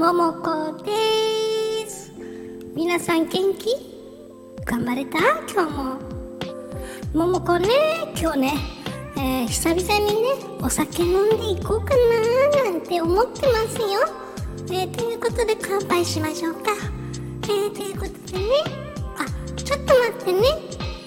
[0.00, 2.10] ももこです。
[2.74, 3.68] 皆さん元気？
[4.64, 5.18] 頑張れた？
[5.46, 5.98] 今日も。
[7.12, 7.68] ももこね
[8.18, 8.54] 今日ね、
[9.18, 10.28] えー、久々にね
[10.62, 11.94] お酒飲んでいこうか
[12.64, 14.00] ななんて思ってますよ。
[14.70, 16.70] えー、ということで乾杯しましょうか。
[17.42, 18.46] えー、ということでね
[19.18, 20.40] あちょっと待ってね。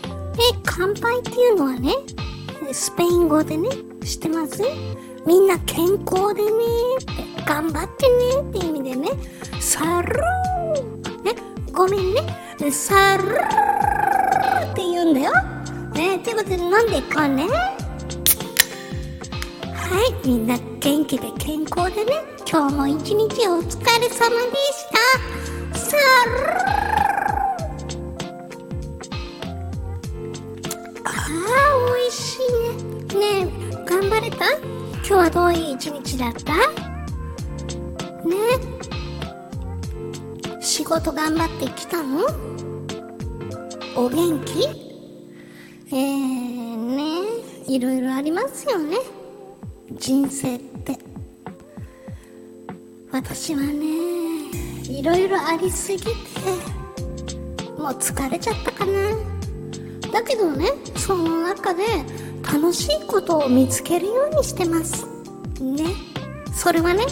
[0.03, 1.95] え乾杯っていうのはね
[2.71, 3.69] スペイン語でね
[4.05, 4.61] 知ってます？
[5.25, 6.51] みんな健康でね。
[7.45, 9.09] 頑張ってねって意味でね。
[9.59, 11.35] サルーね
[11.71, 12.21] ごめんね。
[12.71, 15.31] サルーって言うんだよ。
[15.93, 17.47] ねということで飲んでいこうね。
[19.73, 19.89] は
[20.23, 22.13] いみんな元気で健康でね。
[22.49, 24.19] 今日も一日お疲れ様でし
[25.71, 25.79] た。
[25.79, 26.53] サルー
[31.05, 32.39] あー美味し
[33.11, 33.21] いね。
[33.43, 34.45] ねえ頑張れた？
[34.97, 36.53] 今日はどういう一日だった？
[38.25, 38.35] ね。
[40.61, 42.25] 仕事頑張ってきたの？
[43.95, 44.67] お元気？
[45.87, 47.03] えー、ね。
[47.67, 48.97] いろいろありますよね。
[49.91, 50.97] 人生って。
[53.11, 53.85] 私はね
[54.89, 56.09] いろいろありすぎて
[57.77, 58.91] もう疲れちゃったかな。
[60.11, 61.83] だけどねその中で
[62.41, 65.05] 楽しいことを見つけるようにしてます。
[65.61, 65.93] ね。
[66.55, 67.05] それはね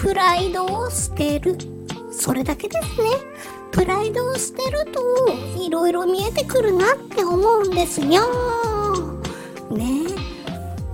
[0.00, 1.56] プライドを捨てる。
[2.10, 3.10] それだけですね。
[3.70, 5.00] プライドを捨てると
[5.62, 8.08] いろいろ見えてくるなって思うんですよ。
[9.70, 10.04] ね。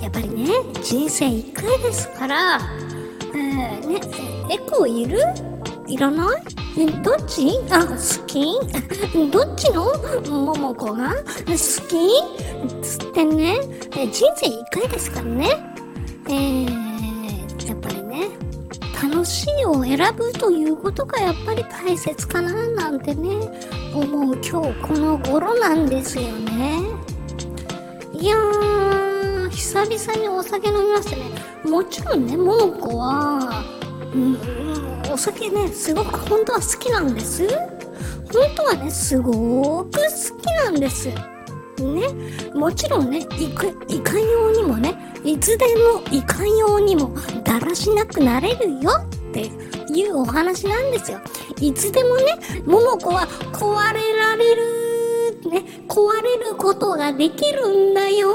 [0.00, 0.50] やっぱりね
[0.82, 2.60] 人生1回ですから
[3.34, 4.00] えー、ね
[4.52, 5.18] エコいる？
[5.88, 6.26] いらな
[6.76, 6.86] い？
[7.02, 7.58] どっち？
[7.70, 7.96] あ、好
[8.26, 8.44] き？
[9.30, 9.86] どっちの？
[10.30, 11.14] ももこが？
[11.14, 11.22] 好
[11.54, 11.56] き？
[12.82, 13.58] つってね、
[14.12, 15.74] 人生一回ですからね。
[16.28, 17.05] えー、やっぱりね、
[19.26, 23.28] 楽しいを選ぶということがやっぱり大切かななんてね、
[23.92, 24.50] 思う今日
[24.80, 26.78] この頃なんですよね。
[28.12, 31.24] いやー、久々にお酒飲みましたね。
[31.68, 33.64] もちろんね、ももこは、
[34.14, 37.48] うん、お酒ね、すごく本当は好きなんです。
[37.48, 39.32] 本当はね、すご
[39.86, 41.08] く好きなんです。
[41.08, 47.12] ね、もちろんね、いかいかようにもね、いつでもいかようにも
[47.42, 48.92] だらしなくなれるよ
[49.30, 49.50] って
[49.92, 51.20] いうお話なんですよ。
[51.60, 54.62] いつでもね、桃子は壊れられる、
[55.50, 58.30] ね、壊れることができるんだよ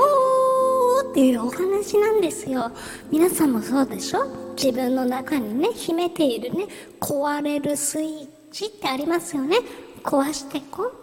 [1.09, 2.71] っていうお話なんですよ。
[3.09, 4.25] 皆さんもそうでしょ？
[4.55, 6.67] 自分の中にね、秘めているね、
[6.99, 9.57] 壊れるスイッチってありますよね。
[10.03, 10.93] 壊してこう。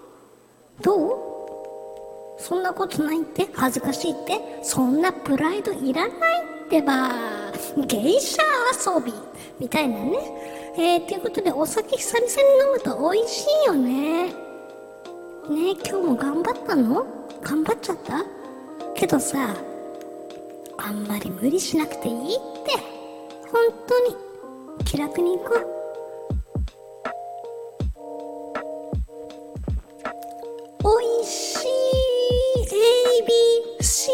[0.82, 2.41] どう？
[2.41, 3.49] そんなことないって？
[3.53, 4.41] 恥ずかしいって？
[4.62, 6.19] そんなプライドいらない
[6.66, 7.10] ってば
[7.87, 8.43] 芸者
[8.94, 9.12] 遊び
[9.59, 10.19] みたいなね。
[10.77, 12.33] えー、ということでお酒久々に
[12.65, 14.27] 飲むと美味しいよね。
[14.29, 14.33] ね
[15.49, 17.07] 今日も頑張ったの？
[17.43, 18.25] 頑張っちゃった？
[18.95, 19.57] けどさ、
[20.77, 22.73] あんまり無理しなくていいって。
[23.51, 24.17] 本当に
[24.85, 25.67] 気楽に行こう。
[30.85, 31.69] おいしい
[33.81, 34.11] ABC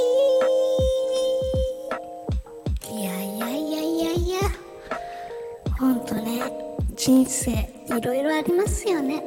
[7.05, 9.23] 人生いろいろありますよね。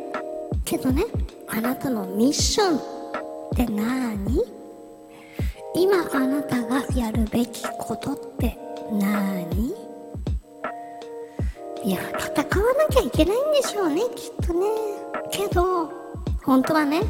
[0.66, 1.04] けどね
[1.48, 2.82] あなたのミッションっ
[3.56, 4.44] て何？
[5.76, 8.58] 今あなたがやるべきことって
[8.92, 9.76] 何？
[11.84, 14.66] いや戦わなきゃいけないんでしょうねきっとね。
[15.32, 15.92] けど
[16.44, 17.04] 本当はね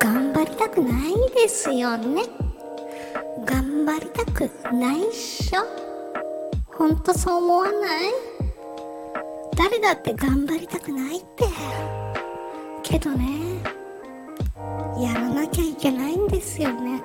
[0.00, 2.24] 頑張りたくないですよね。
[3.44, 5.60] 頑張りたくないっしょ。
[6.66, 8.10] ほんとそう思わない？
[9.58, 11.44] 誰だって頑張りたくないって。
[12.84, 13.60] けどね
[14.96, 17.02] やらなきゃいけないんですよね。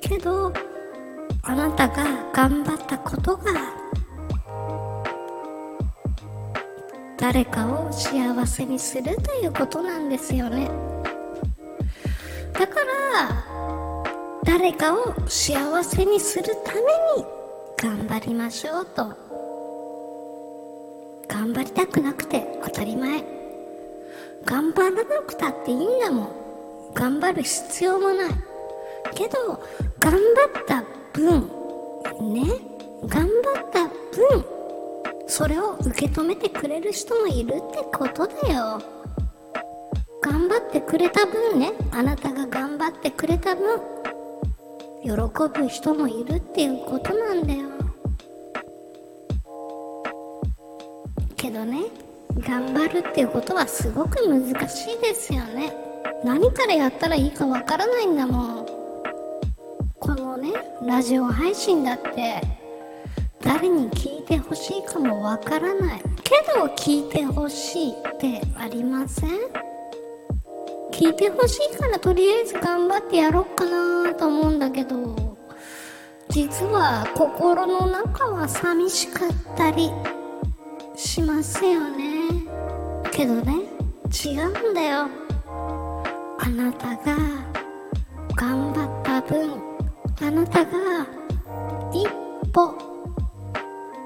[0.00, 0.50] けど
[1.42, 3.52] あなたが頑張ったことが
[7.18, 10.70] 誰かを幸せにするということなんですよね。
[12.54, 12.80] だか
[13.12, 14.04] ら
[14.44, 17.26] 誰かを幸せにするために
[17.76, 19.27] 頑張りましょうと。
[21.48, 23.24] 頑張りたくなくて当たり前。
[24.44, 26.92] 頑張らなくたっていいんだもん。
[26.92, 28.30] 頑張る必要もない。
[29.14, 29.58] けど
[29.98, 30.84] 頑張った
[31.14, 31.48] 分
[32.34, 32.44] ね
[33.06, 34.44] 頑張った分
[35.26, 38.82] それを受け止めてくれる人もいるってことだよ。
[40.20, 43.80] 頑張ってくれた分ねあなたが頑張ってくれた分
[45.02, 47.77] 喜ぶ人もいるっていうことなんだよ。
[51.38, 51.84] けどね
[52.40, 55.72] 頑張るっていうことはすごく難しいですよね。
[56.24, 58.66] 何からやったらいいかわからないんだもん。
[60.00, 60.52] このね
[60.84, 62.42] ラジオ配信だって
[63.40, 66.00] 誰に聞いてほしいかもわからない。
[66.24, 69.30] けど聞いてほしいってありません？
[70.92, 75.38] 聞いてほしいからとりあえず頑張ってやろうかなと思うんだけど
[76.28, 79.90] 実は心の中は寂しかったり
[80.98, 82.28] しますよね。
[83.12, 83.54] けどね
[84.12, 85.08] 違うんだよ。
[86.40, 87.16] あなたが
[88.34, 89.62] 頑張った分
[90.20, 91.06] あなたが
[91.92, 92.08] 一
[92.52, 92.74] 歩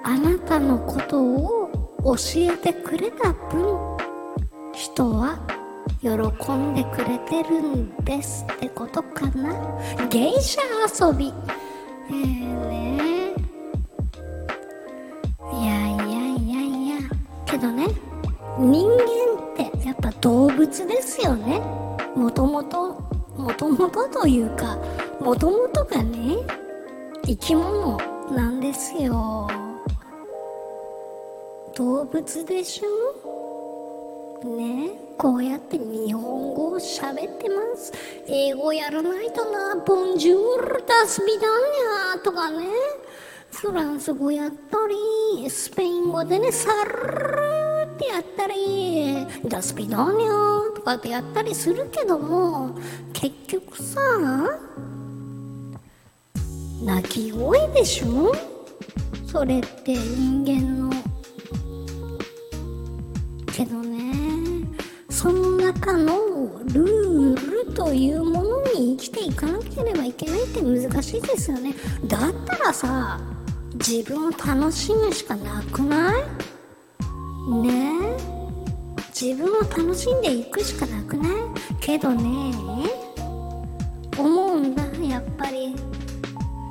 [0.04, 1.70] あなたのことを
[2.04, 3.96] 教えてくれた分
[4.74, 5.38] 人は
[6.02, 6.10] 喜
[6.52, 9.54] んでくれてるんですってことかな。
[10.08, 10.60] 芸者
[11.08, 11.32] 遊び。
[12.08, 12.81] えーね
[18.58, 18.96] 人間
[19.70, 21.60] ってやっぱ動物ですよね。
[22.14, 23.00] もともと
[23.36, 24.76] もともとというか
[25.20, 26.36] もともとがね
[27.24, 27.98] 生き物
[28.30, 29.48] なんですよ。
[31.74, 34.44] 動物でしょ？
[34.44, 34.90] ね。
[35.16, 37.92] こうやって日本語を喋ってます。
[38.26, 39.76] 英語やらないとな。
[39.76, 42.66] ボンジュールダスビダーニャとかね。
[43.50, 44.78] フランス語やった
[45.40, 52.76] りスペイン語でねサルってやったりダスビダーニャとかってやったりするけども
[53.12, 54.00] 結局さ
[56.84, 58.32] 鳴き声でしょ？
[59.26, 60.92] それって人間の。
[63.54, 64.66] けどね
[65.10, 66.16] その中の
[66.64, 71.74] ルールというものに生きていかなければいけないって難しいですよね。
[72.06, 73.20] だったらさ
[73.74, 76.24] 自分を楽しむしかなくない？
[77.48, 78.16] ねえ。
[79.08, 81.32] 自分を楽しんでいくしかなくない？
[81.80, 82.54] けどね。
[84.18, 84.84] 思うんだ。
[85.02, 85.74] やっぱり。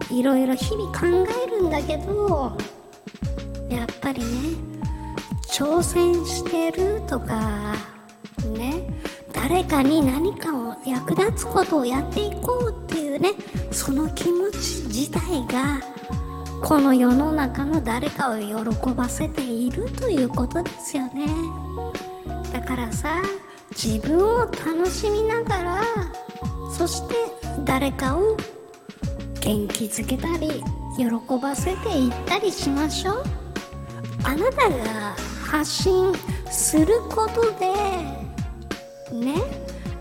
[0.10, 2.58] いろいろ日々考えるんだけど。
[3.70, 4.28] やっぱりね。
[5.50, 7.76] 挑戦してるとか。
[8.58, 8.88] ね。
[9.34, 13.34] 誰かに何かを役立つことをやっていこうっていうね。
[13.72, 15.82] その気持ち自体が
[16.64, 21.28] この世の中の誰かを喜ばせているということですよね。
[22.54, 23.22] だからさ
[23.72, 25.84] 自分を楽しみながら
[26.72, 27.16] そして
[27.66, 28.38] 誰かを
[29.40, 30.64] 元気づけたり
[30.98, 31.06] 喜
[31.42, 33.24] ばせていったりしましょう。
[34.24, 35.16] あなたが
[35.46, 36.14] 発信
[36.50, 37.74] することで
[39.18, 39.36] ね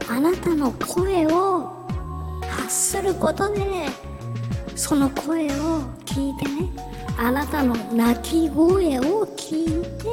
[0.08, 1.86] あなたの声を
[2.42, 3.64] 発することで
[4.80, 6.70] その声を聞いてね
[7.18, 10.08] あなたの泣き声を聞いて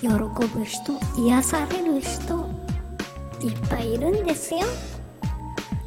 [0.00, 2.48] 喜ぶ人癒される人
[3.42, 4.60] いっぱいいるんですよ。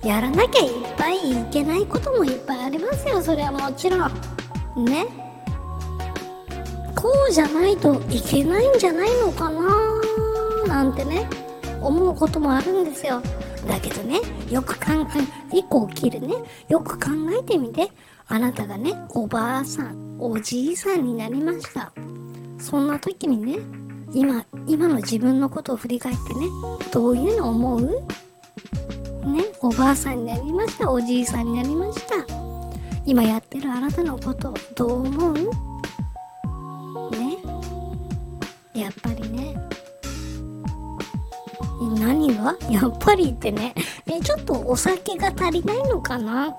[0.03, 3.19] やらなきゃいっぱいいけないこともいっぱいありますよ。
[3.23, 4.07] それはもちろ
[4.77, 4.85] ん。
[4.85, 5.07] ね。
[6.95, 9.61] こうじゃないといけないんじゃないのかな
[10.67, 11.27] なんてね
[11.81, 13.19] 思うこともあるんですよ。
[13.67, 14.19] だけどね
[14.49, 14.91] よく考
[15.51, 16.35] え一個起きるね。
[16.69, 17.91] よく考えてみて。
[18.25, 21.91] あなたがねおばあさんおじいさんになりました。
[22.57, 23.59] そんな時にね
[24.13, 26.47] 今今の自分のことを振り返ってね
[26.91, 27.81] どういうの思う？
[29.25, 32.15] ねおばあさんになりましたおじいさんになりました。
[33.05, 35.33] 今やってるあなたのことどう思う？
[37.11, 37.37] ね。
[38.73, 39.12] やっぱりね
[42.03, 42.57] 何が？
[42.69, 43.73] やっぱりってね。
[44.05, 46.53] えちょっとお酒が足りないのかな？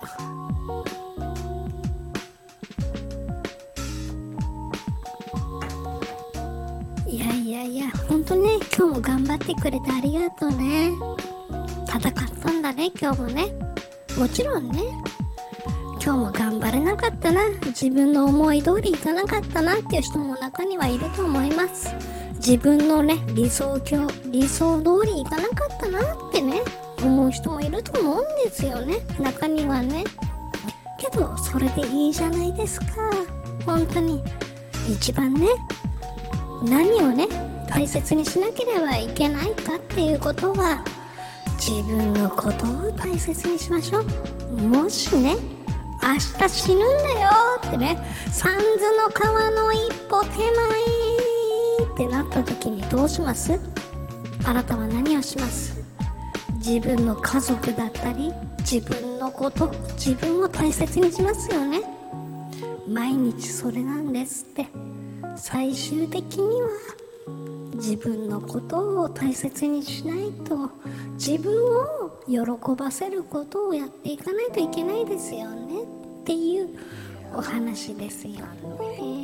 [7.06, 10.90] いやいやいやほんとね今日も頑張ってくれてありがとうね。
[11.86, 13.54] 戦ったんだね今日もね。
[14.18, 14.82] もちろんね。
[16.02, 17.42] 今日も頑張れなかったな。
[17.66, 21.94] 自分の思い通りいかなかったなっていう人も中にはいると思います。
[22.46, 26.60] 自分のね理想郷理想通りいかなかったなってね
[27.02, 28.98] 思う人もいると思うんですよね。
[29.18, 30.04] 中にはね。
[30.98, 32.86] けどそれでいいじゃないですか。
[33.64, 34.22] 本当に。
[34.90, 35.48] 一番ね
[36.62, 37.26] 何をね
[37.66, 40.84] 大切にしなければいけないかっていうことは
[41.58, 44.04] 自分のことを大切にしましょう。
[44.60, 45.36] もしね
[46.02, 47.30] 明日死ぬんだよ
[47.66, 47.98] ってね
[48.30, 48.62] 三途
[49.02, 50.93] の川の一歩手前
[51.94, 53.58] ってなった時にどうします？
[54.44, 55.82] あなたは何をします？
[56.56, 61.82] 自分の家族だったり自分のこと自分を大切にしますよね。
[62.88, 64.66] 毎日それなんですって。
[65.36, 66.68] 最終的には
[67.74, 70.70] 自分のことを大切にしないと
[71.14, 72.38] 自分を喜
[72.76, 75.86] ばせることをやっていかないといけないですよねっ
[76.24, 76.68] ていう
[77.34, 79.23] お話ですよね。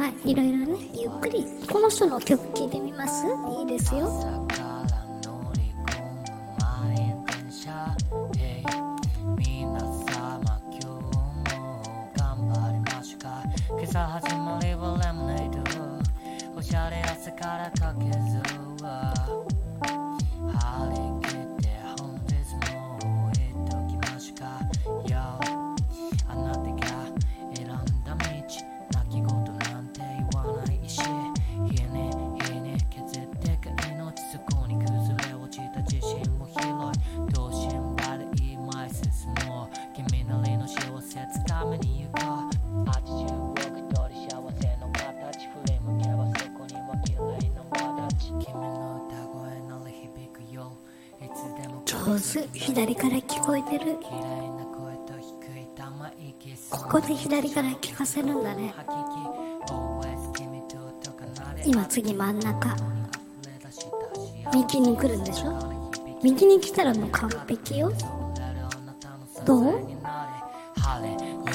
[0.00, 3.26] まあいろいろねゆっくりこの人の曲聴いてみます？
[3.58, 4.08] いいですよ。
[13.82, 15.58] 朝始まりはレモネード。
[16.56, 18.59] おしゃれ汗からかけず。
[52.10, 53.96] 上手左から聞こえてる。
[56.68, 58.74] ここで左から聞かせるんだね。
[61.64, 62.76] 今次真ん中。
[64.52, 65.56] 右に来るんでしょ？
[66.20, 67.92] 右に来たらもう完璧よ。
[69.44, 69.80] どう？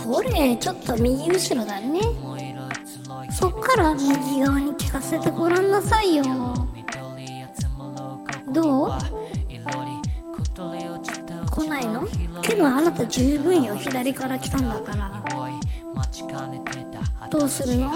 [0.06, 2.00] これちょっと右後ろだね。
[3.30, 6.24] そっから右側に聞かせてごらんなさいよ。
[12.66, 13.76] けどあなた十分よ。
[13.76, 15.24] 左から来たんだから。
[17.30, 17.92] どうするの？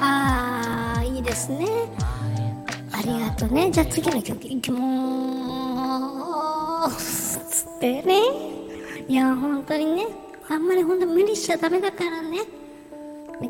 [0.00, 1.66] ああいいですね。
[2.92, 3.70] ありがとうね。
[3.70, 7.64] じゃあ次の曲いきまーす。
[7.64, 8.20] つってね。
[9.08, 10.06] いや本当にね。
[10.48, 12.40] あんまり本当無理しちゃダメだからね。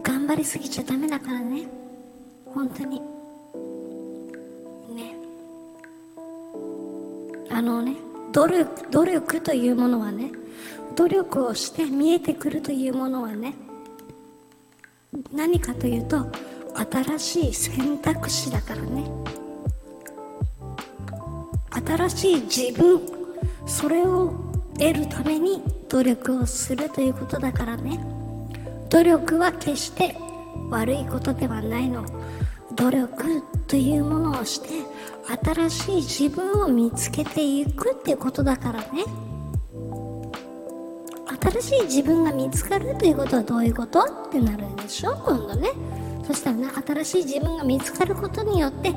[0.03, 1.63] 頑張りすぎちゃダメだからね。
[2.55, 3.03] 本当に。
[7.61, 7.97] あのね
[8.33, 10.33] 努力努力というものはね
[10.97, 13.53] 努力をして見えてくるというものはね
[15.31, 16.33] 何かというと
[16.91, 19.05] 新しい選択肢だからね。
[21.87, 23.03] 新しい自分
[23.67, 24.33] それを
[24.79, 28.01] 得るために努力をするということだからね。
[28.89, 30.17] 努力は決して
[30.71, 32.07] 悪いことではないの。
[32.75, 34.90] 努力というものをして
[35.45, 39.05] 新しい自分を見つけていくってことだからね。
[41.43, 44.01] 新しい自分が見つかるということはどういうこと？
[44.01, 45.15] ってなるでしょ？
[45.25, 45.71] 今度ね。
[46.27, 48.93] そしたらね新しい自分が見つかることによって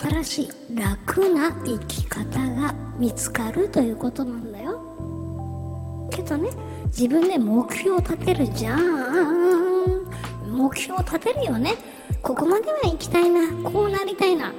[0.00, 6.08] 新しい楽な生き方が見つかるということなんだよ。
[6.10, 6.50] けどね
[6.86, 10.04] 自分で目標を立てるじゃん。
[10.50, 11.74] 目標を立てるよね。
[12.22, 13.52] ここまでは行きたいな。
[13.70, 14.52] こうなりたいな。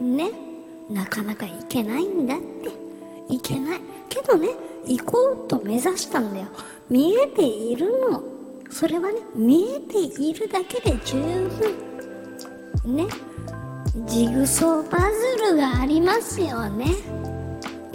[0.00, 0.30] ね。
[0.92, 2.70] なかなか行けないんだって。
[3.28, 3.80] 行けない。
[4.08, 4.48] けどね
[4.86, 6.46] 行こうと目指したんだよ。
[6.90, 8.22] 見えているの。
[8.70, 11.16] それはね見えているだけで十
[12.84, 13.06] 分ね。
[14.06, 16.86] ジグソーパズルがありますよね。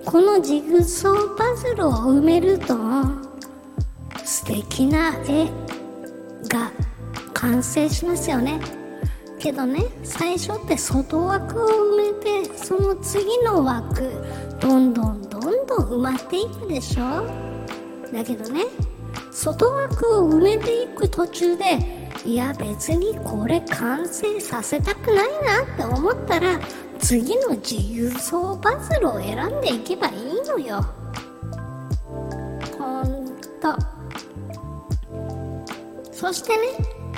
[0.06, 2.76] このジグソーパズルを埋めると
[4.24, 5.46] 素敵な絵
[6.48, 6.72] が
[7.34, 8.77] 完成しますよね。
[9.48, 14.12] けどね最初って外枠を埋めてその次の枠
[14.60, 17.26] どんどんどんどん埋まっていくでしょ？
[18.12, 18.66] だけどね
[19.32, 21.64] 外枠を埋めていく途中で
[22.26, 26.60] いや別にこれ完成させたくないなって思ったら
[27.00, 30.86] 次の自由走パズルを選んでいけばいいのよ。
[32.78, 33.26] ほん
[33.62, 33.74] と。
[36.12, 36.64] そしてね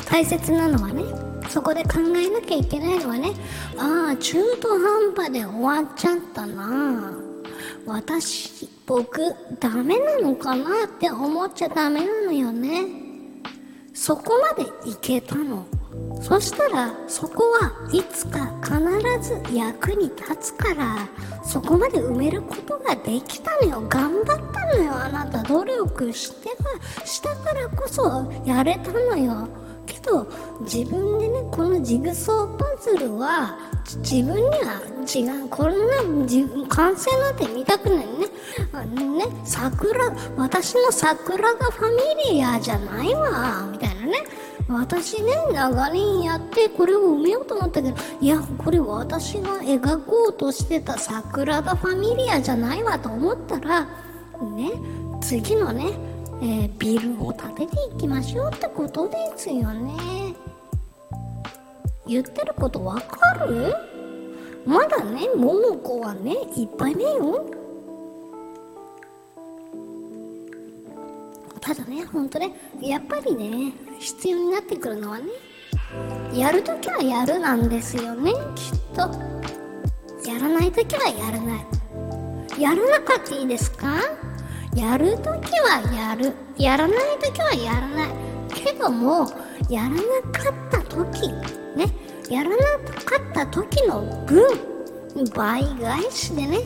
[0.05, 1.03] 大切なのはね
[1.49, 3.31] そこで考えなきゃいけないのはね
[3.77, 7.13] ああ中途半端で終わっちゃったな。
[7.85, 9.19] 私僕
[9.59, 12.83] ダメなのかなって思っちゃダメなのよね。
[13.93, 15.65] そこまでいけたの。
[16.21, 18.79] そしたらそこはいつか必
[19.21, 21.07] ず役に立つから
[21.43, 23.83] そこまで埋めることができたのよ。
[23.89, 25.43] 頑張ったのよあなた。
[25.43, 26.49] 努力して
[27.05, 29.47] したからこそやれたのよ。
[29.89, 30.27] けど
[30.62, 33.58] 自分でねこのジグソーパズルは
[33.98, 35.50] 自分には違う。
[35.50, 38.05] こんな完成なんて見たくないね。
[38.72, 41.89] あのね桜私の桜がファ
[42.27, 44.24] ミリアじゃないわみたいなね。
[44.69, 54.72] 私ね長年やってこれを埋めようと思ったけどいやこれ私が描こうとしてた桜田ファミリアじゃないわと思ったらね
[55.22, 55.91] 次のね、
[56.41, 59.93] えービルを建てていきましょうってことですよね。
[62.08, 63.75] 言ってることわかる？
[64.65, 67.46] まだね桃子はねいっぱい目よ。
[71.62, 75.25] ただねほんとねやっぱりね必要になってくるのはね
[76.34, 79.01] やるときはやるなんですよねきっと。
[80.27, 82.62] やらないときはやらない。
[82.62, 83.98] やらなかったいいですか？
[84.75, 86.33] やるときはやる。
[86.57, 88.09] やらないときはやらない。
[88.53, 89.29] けども
[89.69, 89.97] やらな
[90.31, 91.93] かったときね。
[92.29, 94.45] やらなかった時の分
[95.35, 96.59] 倍返しでね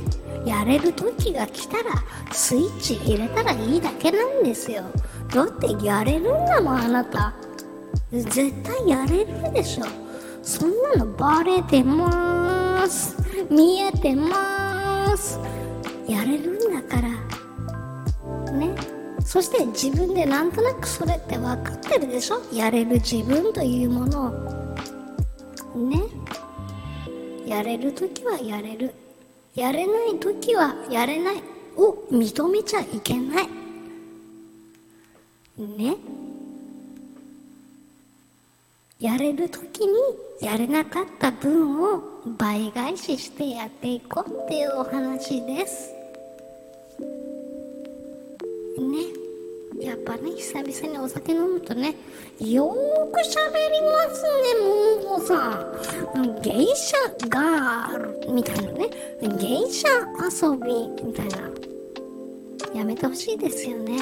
[0.46, 4.84] やれる時が来たらスイッチ入れたらいいだけなんですよ。
[5.34, 7.34] だってやれるんだもんあなた。
[8.12, 9.86] 絶対やれるでしょ。
[10.44, 13.16] そんなのバレてます。
[13.50, 15.40] 見えてます。
[16.08, 17.10] やれるんだから。
[19.26, 22.42] そして自分でなんとなくそれって分かってるでしょ？
[22.54, 24.28] やれる自分というもの
[25.76, 25.78] を。
[25.88, 26.04] ね。
[27.46, 28.94] やれる時はやれる。
[29.56, 31.44] やれない時はやれない
[31.76, 33.48] を認めちゃいけない。
[35.58, 35.96] ね。
[39.00, 39.94] やれる時に
[40.42, 42.02] やれなかった分を
[42.38, 45.92] 倍返ししてやっていこうっていうお話です。
[48.82, 49.24] ね。
[49.80, 51.96] やっぱね久々にお酒飲むとね
[52.40, 55.66] よーく喋りますねもうさ
[56.44, 56.96] 芸者
[57.28, 58.90] ガールみたいなね。
[59.22, 59.88] 芸者
[60.22, 61.50] 遊びみたいな。
[62.74, 63.98] やめてほしいですよね。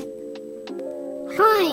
[1.37, 1.67] はい。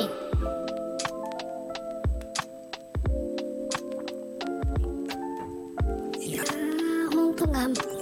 [6.27, 7.98] いやーほんと頑張るね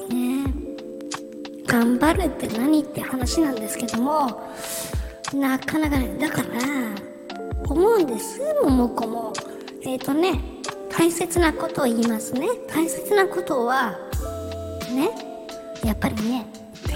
[1.77, 4.51] 頑張るって何って話なんですけども
[5.35, 6.49] なかなかねだから
[7.69, 8.41] 思うんです。
[8.63, 9.33] 桃子も。
[9.83, 10.41] えっ、ー、とね
[10.89, 12.49] 大切なことを言いますね。
[12.69, 13.99] 大切なことは
[14.95, 15.11] ね
[15.85, 16.47] やっぱりね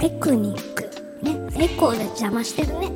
[0.01, 0.85] テクニック。
[1.23, 2.91] ねエコーで邪魔してるね。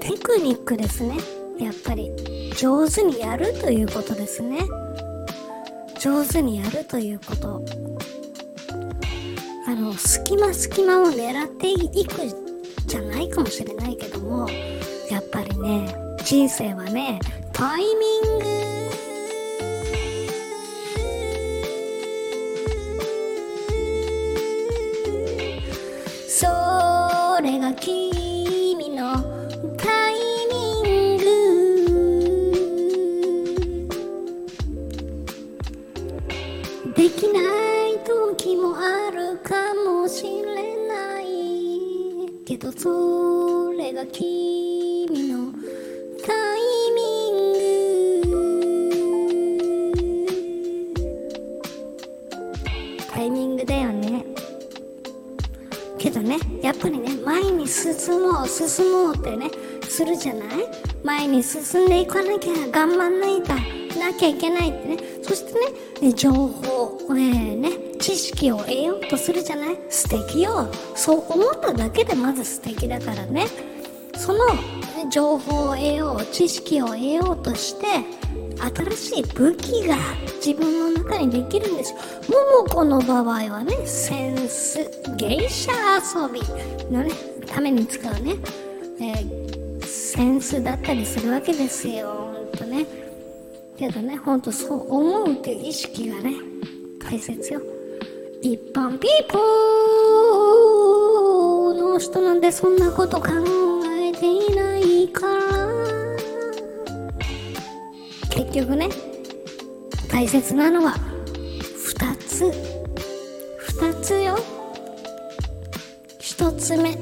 [0.00, 1.16] テクニックですね。
[1.58, 2.12] やっぱり
[2.58, 4.58] 上手にやるということですね。
[5.98, 7.64] 上手にやるということ。
[9.64, 12.12] あの隙間隙間を狙っていく
[12.86, 14.48] じゃないかもしれないけども
[15.08, 15.94] やっぱりね
[16.24, 17.20] 人生はね
[17.52, 18.62] タイミング。
[26.28, 28.21] それがき
[42.76, 45.52] それが君の
[46.26, 46.60] タイ
[46.94, 48.32] ミング
[53.12, 54.24] タイミングだよね。
[55.98, 59.48] けどねやっぱりね前に進もう進もうってね
[59.88, 60.48] するじゃない？
[61.04, 63.54] 前に進んでいかなきゃ頑張んないと
[64.00, 64.96] なきゃいけないってね。
[65.32, 69.78] そしてね情報えー、ね知識を得ようとするじゃない？
[69.88, 70.68] 素敵よ。
[70.94, 73.46] そう思っただけでまず素敵だからね。
[74.14, 74.40] その、
[75.10, 77.86] 情報を得よう知識を得ようとして
[78.94, 79.96] 新しい武器が
[80.44, 81.92] 自分の中にできるんです。
[81.94, 81.98] よ
[82.60, 86.42] 桃子の場合はねセンス芸者遊び
[86.94, 87.10] のね
[87.46, 88.34] ために使うね、
[89.00, 92.06] えー、センスだったりするわけですよ。
[92.34, 92.84] ほんとね。
[93.82, 96.36] けどねほんとそう思うっていう意識がね
[97.00, 97.60] 大切よ。
[98.40, 103.30] 一般ピーポーの人なんてそんなこと考
[103.86, 105.32] えていないから。
[108.30, 108.88] 結局ね
[110.08, 110.94] 大切なのは
[111.98, 112.44] 2つ。
[113.80, 114.38] 2つよ。
[116.20, 116.96] 1つ目。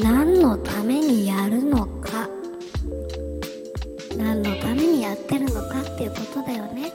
[0.00, 1.99] 何のためにやるのか。
[6.00, 6.90] っていうことだよね。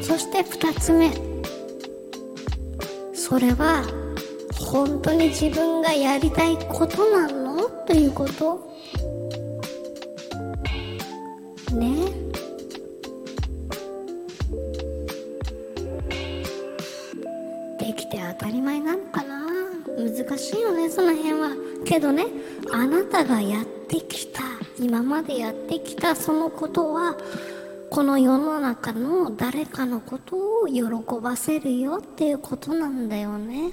[0.00, 1.10] そして2つ目。
[3.12, 3.84] それは
[4.58, 7.64] 本当に自分がやりたいことなの？
[7.86, 8.72] ということ。
[11.74, 11.94] ね。
[17.78, 19.44] できて当たり前なのかな？
[19.98, 21.50] 難しいよねその辺は。
[21.84, 22.24] けどね
[22.72, 23.64] あなたがやっ
[24.84, 27.16] 今までやってきたそのことは
[27.90, 30.82] この世の中の誰かのことを喜
[31.22, 33.70] ばせるよっていうことなんだよね。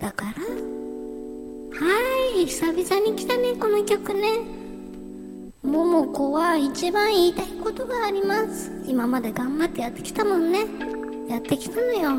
[0.00, 0.30] だから
[1.86, 1.94] は
[2.36, 4.40] い久々に来たねこの曲ね。
[5.62, 8.72] 桃子は一番言いたいことがあります。
[8.84, 10.66] 今まで頑張ってやってきたもんね。
[11.28, 12.16] やってきたのよ。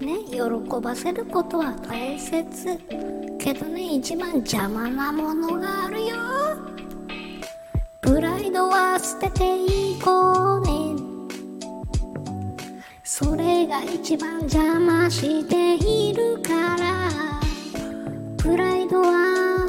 [0.00, 0.40] ね喜
[0.80, 2.78] ばせることは大切。
[3.38, 6.73] けどね一番邪魔なものがあるよ。
[8.04, 11.02] プライドは捨てていこうね
[13.02, 17.10] それが一番邪魔しているから。
[18.36, 19.66] プライドは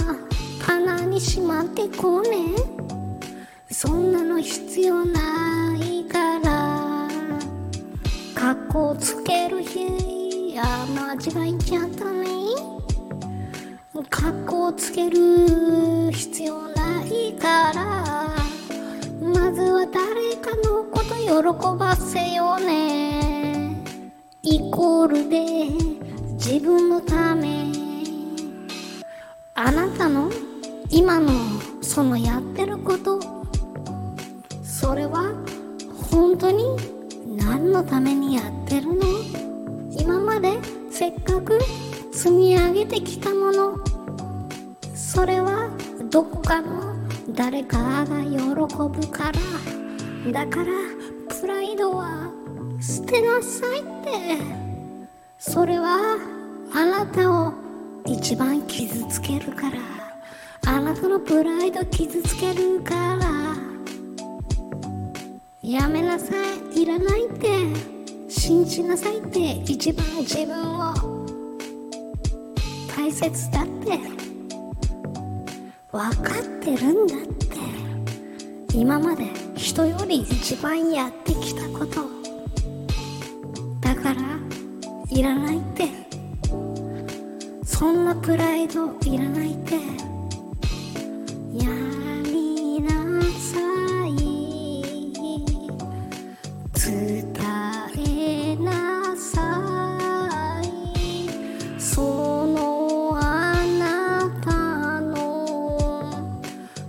[0.67, 2.53] 棚にしまってこうね
[3.71, 7.07] そんなの必要ないから。
[8.35, 12.27] 格好つける日や間違えちゃったね
[14.09, 16.74] 格好つける必要ない
[17.39, 18.35] から
[19.21, 23.83] まずは誰かのこと喜ばせようね。
[24.41, 25.69] イコールで
[26.33, 27.71] 自分のため。
[29.53, 30.31] あなたの
[30.89, 31.31] 今の
[31.81, 33.19] そのやってること。
[34.63, 35.33] それは
[36.11, 36.63] 本当に
[37.37, 39.03] 何のためにやってるの？
[39.91, 40.59] 今まで
[40.91, 41.59] せっかく
[42.11, 43.77] 積み上げてきたもの。
[45.15, 45.69] それは
[46.11, 46.93] どこかの
[47.29, 50.31] 誰かが喜ぶから。
[50.31, 50.65] だから
[51.39, 52.29] プライドは
[52.81, 54.37] 捨てなさいって。
[55.39, 56.17] それは
[56.73, 57.53] あなたを
[58.05, 59.79] 一番傷つけるから。
[60.67, 63.55] あなたのプライド傷つけるから。
[65.61, 66.33] やめなさ
[66.73, 67.47] いいらないって。
[68.27, 70.93] 信じなさいって一番自分を。
[72.93, 74.14] 大切だって。
[75.95, 77.55] 分かってるんだって。
[78.75, 82.01] 今まで人より一番やってきたこと。
[83.79, 84.21] だから
[85.09, 85.87] いらないって。
[87.63, 90.14] そんなプライドいらないって。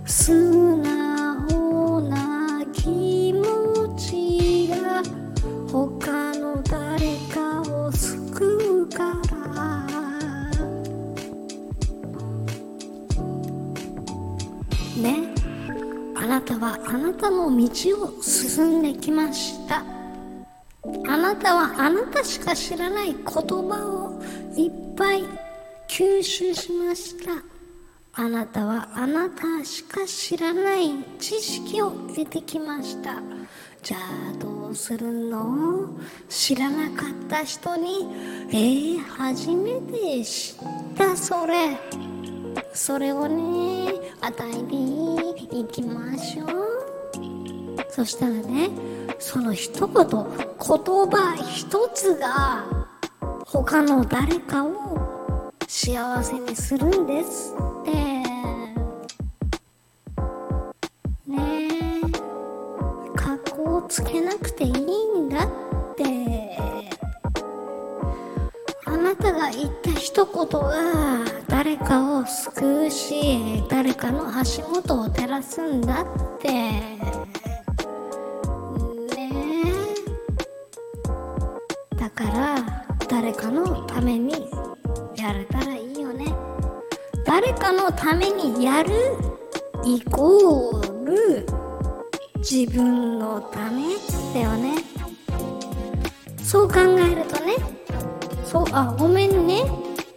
[0.07, 5.03] 素直な気持ちが
[5.69, 9.85] 他の誰かを救うから。
[15.01, 15.33] ね
[16.15, 17.67] あなたはあなたの道
[18.03, 19.83] を進んできました。
[21.05, 24.23] あなたはあなたしか知らない言葉を
[24.55, 25.23] いっぱい
[25.89, 27.46] 吸収しました。
[28.19, 33.21] あなたはあなたしか知らない知識を得てきました。
[33.83, 35.87] じゃあどうするの？
[36.27, 38.07] 知らなかった人に
[38.49, 41.77] えー、初めて知ったそれ。
[42.73, 46.47] それをね与えに行きましょう。
[47.91, 48.71] そしたらね
[49.19, 52.65] その一言言葉一つが
[53.45, 57.53] 他の誰かを幸せにするんです。
[63.87, 65.49] つけなくていいんだっ
[65.95, 66.57] て。
[68.85, 76.05] あなたが言った一言が誰かを救うし誰かの足元を照らすんだっ
[76.39, 76.51] て。
[76.51, 77.01] ね
[81.91, 81.95] え。
[81.95, 84.49] だから誰かのために
[85.15, 86.33] やれたらいいよね
[87.25, 88.91] 誰かのためにやる。
[89.85, 90.86] イコー
[92.49, 93.83] 自分のため
[94.33, 94.75] だよね。
[96.41, 97.57] そう考えるとね。
[98.45, 99.65] そうあごめんね。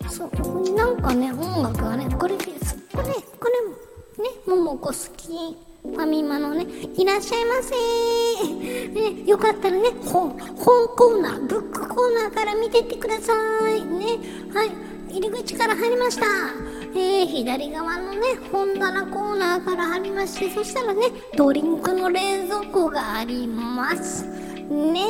[0.09, 3.49] そうなんかね音楽がねこれですこれこ
[4.47, 6.67] れもねももこ好きファミマのね
[6.97, 7.75] いらっしゃいませ。
[8.95, 13.33] ねよかったらね本本コーナーブックコーナーから見てってくださ
[13.75, 13.83] い。
[13.85, 14.19] ね
[14.55, 14.71] はい
[15.09, 16.27] 入り口から入りました。
[16.95, 24.27] えー、左側のね本棚コーナーからありましてそしたらねドリンクの冷蔵庫があります。
[24.71, 25.05] ね。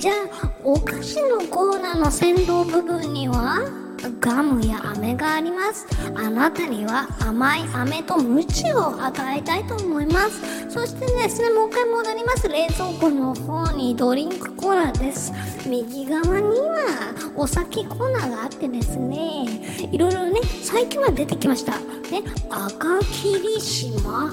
[0.00, 3.85] じゃあお菓子のコーナーの先導部分には？
[4.20, 5.86] ガムや飴があります。
[6.14, 10.70] あなたには甘い飴とムチを与えたいと思います。
[10.70, 12.48] そしてですねもう一回戻ります。
[12.48, 15.32] 冷蔵庫の方にドリンクコーナーです。
[15.68, 19.46] 右側にはお酒コーナーがあってですね
[19.90, 21.72] いろいろね最近は出てきました。
[21.72, 24.32] ね赤霧島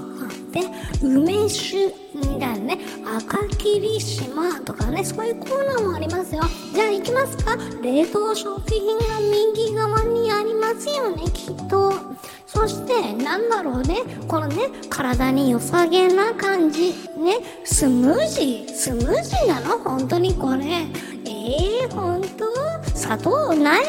[0.51, 0.61] て
[1.01, 2.79] 梅酒みたいなね
[3.17, 5.03] 赤霧島とかね。
[5.03, 6.41] そういうコーナーもありますよ。
[6.73, 7.57] じゃあ行きますか。
[7.81, 9.03] 冷凍食品が
[9.53, 11.23] 右側にありますよね。
[11.33, 11.93] きっと。
[12.47, 14.03] そしてなんだろうね。
[14.27, 17.37] このね体に良さげな感じね。
[17.65, 18.73] スムージー。
[18.73, 19.79] スムージーなの？
[19.79, 20.85] 本当にこれ。
[21.25, 22.45] えー、本当？
[22.95, 23.83] 砂糖ない？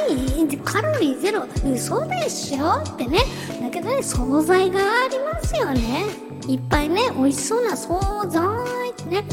[0.64, 1.44] カロリーゼロ？
[1.70, 2.83] 嘘でしょ？
[2.83, 3.20] ってね。
[3.61, 6.07] だけどね惣菜がありますよね。
[6.48, 9.24] いっぱいね美味しそうな惣菜ってね。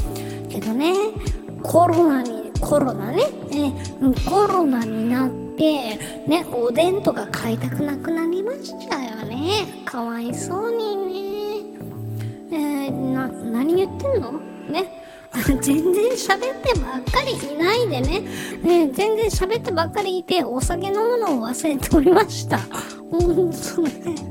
[0.50, 0.94] けどね
[1.64, 3.30] コロナにコロナね。
[3.50, 3.74] ね
[4.28, 5.98] コロナになって
[6.28, 9.84] ねおでんとか買いたくなくなりましたよね。
[9.86, 11.12] かわいそうにね。
[12.54, 14.34] えー、な何言ってんの？
[14.70, 15.02] ね。
[15.62, 18.20] 全然喋ってばっかりいないでね、
[18.62, 22.60] ね全然喋ってばっかりいて、お酒飲むのを忘れておりました。
[23.12, 24.31] うん、そうね。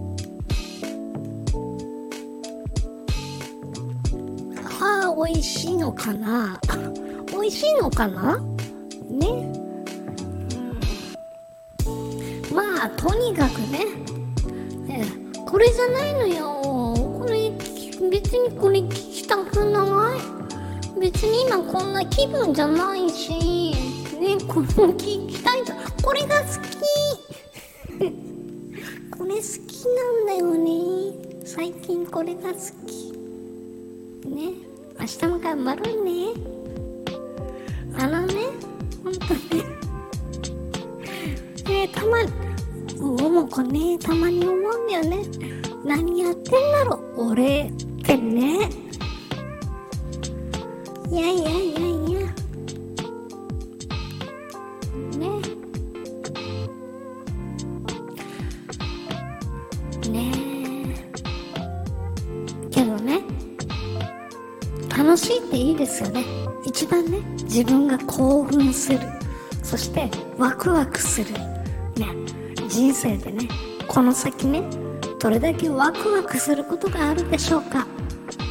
[5.22, 6.58] 美味しいのかな？
[7.30, 8.38] 美味しいのかな？
[9.10, 9.52] ね。
[11.86, 13.84] うん、まあ、とにかくね、
[14.86, 15.06] ね
[15.46, 16.94] これじゃないのよ。
[17.18, 17.50] これ、
[18.10, 20.98] 別にこれ聞きたくない。
[20.98, 23.74] 別に今こんな気分じゃないし。
[24.18, 25.74] ねこの聞きたいと。
[26.02, 26.80] これが好き。
[29.18, 30.70] これ好きなんだよね。
[31.44, 33.12] 最近これが好き。
[34.26, 34.69] ね。
[35.00, 36.10] 明日も頑張ろうね。
[37.98, 38.34] あのね
[39.02, 39.64] ほんとね
[41.66, 42.30] ねたまに
[42.98, 45.24] 桃子ねたまに思うんだよね。
[45.84, 47.72] 何やってんだろ俺っ
[48.04, 48.68] てね。
[51.10, 52.19] いやいやいやいや。
[65.10, 66.24] 楽しいっていいですよね。
[66.64, 69.00] 一番ね自分が興奮する。
[69.60, 71.32] そしてワクワクする。
[71.32, 72.14] ね。
[72.68, 73.48] 人生でね
[73.88, 74.62] この先ね
[75.18, 77.88] どれだけワクワクすることがあるでしょうか。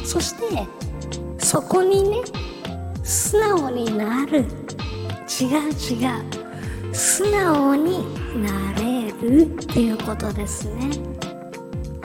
[0.04, 0.68] そして
[1.38, 2.18] そこにね
[3.04, 4.40] 素直になる。
[4.40, 4.46] 違う
[5.70, 6.04] 違
[6.90, 6.94] う。
[6.94, 8.04] 素直に
[8.44, 10.90] なれるっていうことですね。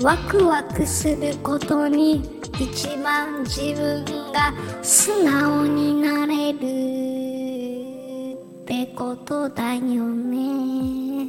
[0.02, 6.60] ワクワクすることに一番自分が素直になれるっ
[8.66, 11.24] てことだよね。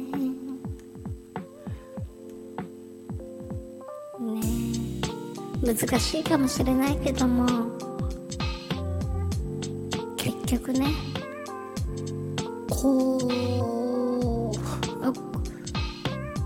[4.19, 4.41] ね
[5.63, 7.45] 難しいかもしれないけども。
[10.17, 10.87] 結局ね。
[12.69, 13.21] こう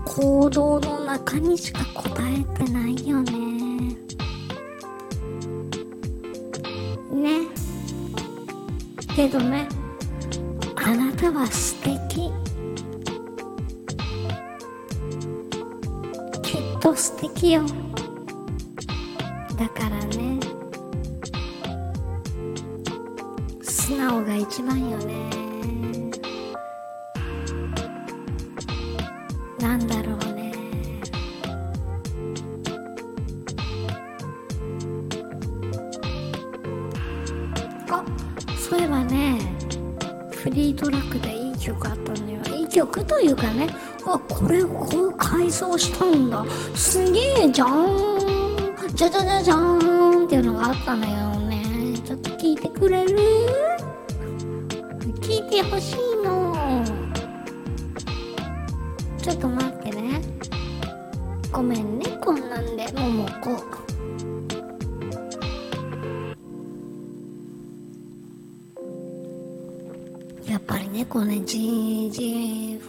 [0.04, 3.41] 行動の中にしか答えてないよね。
[9.22, 9.68] けどね。
[10.74, 12.32] あなたは素敵。
[16.42, 17.81] きっと素敵よ。
[40.42, 43.68] フリートラックでいい曲あったのよいい曲というかね。
[44.04, 46.44] あこれをこう改造したんだ。
[46.74, 48.96] すげえじゃーん。
[48.96, 51.62] じゃじゃじゃじゃーんっていうのがあったのよね。
[52.04, 53.16] ちょっと聞いてくれる？
[55.20, 56.56] 聞いてほしいの。
[59.22, 60.20] ちょっと待ってね。
[61.52, 62.90] ごめんねこんなんで。
[62.94, 63.54] ももこ
[71.12, 72.80] こうねジージ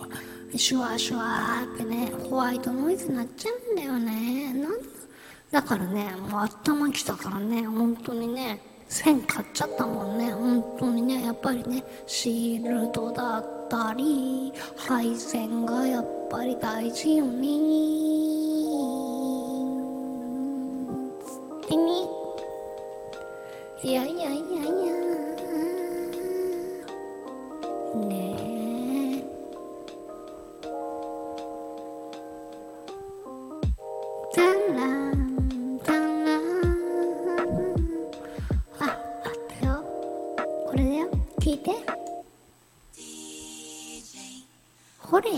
[0.54, 4.54] ーシュワシュワってねホワイトノイズになっちゃうんだよね。
[4.54, 4.72] なん
[5.52, 10.32] だからねもう頭きたからね本当にね線買っちゃったもんね。
[10.32, 17.48] 本当にねやっぱりねシールドだったり配線がやっぱり大事よね。
[21.20, 22.08] つってね。
[23.84, 25.03] いやいやいやいや。
[27.96, 28.36] ね
[29.20, 29.24] え
[34.34, 36.42] タランタラン
[38.80, 39.86] あ、あったよ。
[40.66, 41.10] これだよ。
[41.40, 41.72] 聞いて。
[45.00, 45.30] ほれ。
[45.32, 45.38] こ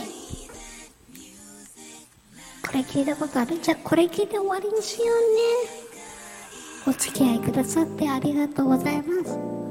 [2.74, 3.60] れ聞いたことある？
[3.62, 5.14] じゃあこれ聞いて終わりにしようね。
[6.88, 9.65] お付き合いくださってありがとうございます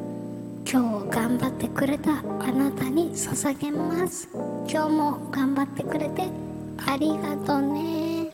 [0.66, 4.28] 今日頑張ってくれたあなたに捧げます。
[4.68, 6.28] 今日も頑張ってくれて
[6.86, 8.30] ありがとうね。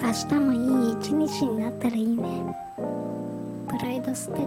[0.00, 2.56] 明日もいい一日になったらいいね。
[3.68, 4.46] プライド捨てて。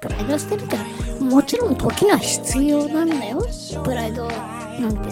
[0.00, 0.76] プライド捨てるって
[1.22, 3.46] もちろん時が必要なんだよ。
[3.84, 5.08] プライドなんて。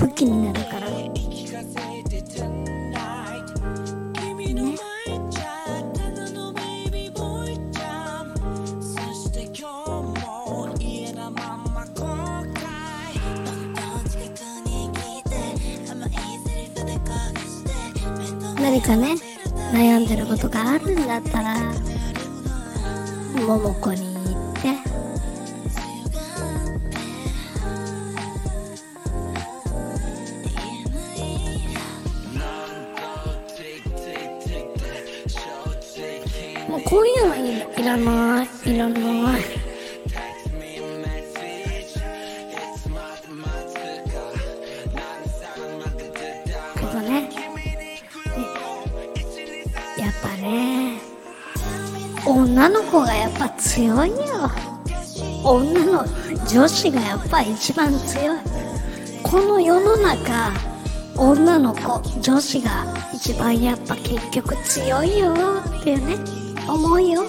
[0.00, 0.65] 武器になる。
[18.66, 19.14] 何かね
[19.72, 21.72] 悩んでることがあるんだったら
[23.46, 24.96] 桃子に言って。
[36.68, 39.65] もうこういうのいいらないいらない。
[52.66, 54.16] 女の子がやっぱ強いよ。
[55.44, 56.04] 女の
[56.48, 58.38] 女子がやっぱ一番強い。
[59.22, 60.50] この世の中
[61.16, 65.32] 女の子女子が一番やっぱ結局強いよ
[65.64, 66.16] っていうね
[66.68, 67.22] 思うよ。
[67.22, 67.28] ね。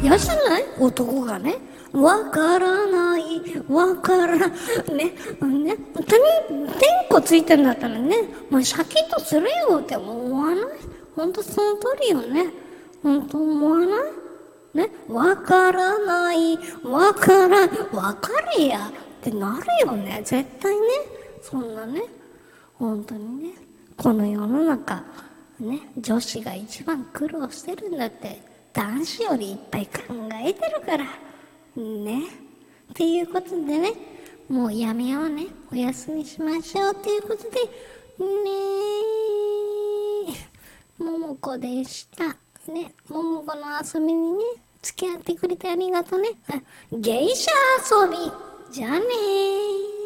[0.00, 0.64] 嫌じゃない？
[0.78, 1.56] 男がね。
[1.94, 3.22] わからない。
[3.68, 4.46] わからね
[4.94, 5.76] ね他に
[6.48, 8.16] 天候ついてんだったらね
[8.50, 10.64] もうシャキッとするよって思わない？
[11.14, 12.50] ほんとその通りよね。
[13.02, 13.88] ほんと思わない？
[14.74, 16.58] ねわからない。
[16.82, 18.88] わからんわかれや。
[18.88, 20.20] ってなるよね。
[20.24, 20.80] 絶対ね。
[21.42, 22.02] そんなね。
[22.74, 23.50] 本当にね。
[23.96, 25.04] この世の中
[25.60, 28.40] ね女子が一番苦労してるんだって
[28.72, 29.92] 男子よりいっぱい考
[30.44, 31.04] えてるから。
[31.80, 32.22] ね。
[32.90, 33.92] っていうことでね
[34.48, 35.46] もうやめようね。
[35.72, 38.28] お休みしましょうっていうことでね
[40.28, 41.02] え。
[41.02, 42.36] 桃子でした。
[42.70, 42.94] ね。
[43.08, 44.44] ももこの遊びにね
[44.82, 46.28] 付き合ってくれてありがとうね。
[46.48, 46.60] あ
[46.92, 47.50] 芸者
[48.02, 48.16] 遊び。
[48.70, 50.03] じゃあねー。